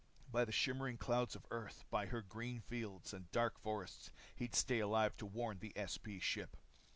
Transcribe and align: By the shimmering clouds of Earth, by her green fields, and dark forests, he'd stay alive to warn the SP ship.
By 0.31 0.45
the 0.45 0.51
shimmering 0.51 0.97
clouds 0.97 1.35
of 1.35 1.45
Earth, 1.51 1.85
by 1.91 2.07
her 2.07 2.23
green 2.23 2.59
fields, 2.61 3.13
and 3.13 3.29
dark 3.31 3.59
forests, 3.59 4.09
he'd 4.35 4.55
stay 4.55 4.79
alive 4.79 5.15
to 5.17 5.27
warn 5.27 5.59
the 5.59 5.73
SP 5.77 6.17
ship. 6.19 6.57